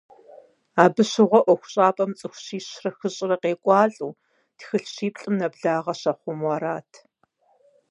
[0.83, 4.11] Абы щыгъуэ ӏуэхущӏапӏэм цӏыху щищрэ хыщӏрэ къекӏуалӏэу,
[4.57, 6.91] тхылъ щиплӏым нэблагъэ щахъумэу арат.